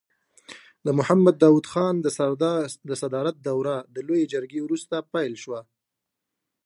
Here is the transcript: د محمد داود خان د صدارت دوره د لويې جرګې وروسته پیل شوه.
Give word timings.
د 0.85 0.87
محمد 0.99 1.35
داود 1.43 1.65
خان 1.71 1.95
د 2.89 2.91
صدارت 3.01 3.35
دوره 3.47 3.77
د 3.95 3.95
لويې 4.07 4.25
جرګې 4.33 4.59
وروسته 4.63 4.95
پیل 5.13 5.33
شوه. 5.43 5.59